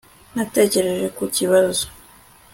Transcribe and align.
Natekereje 0.35 1.07
ku 1.17 1.23
kibazo 1.35 1.85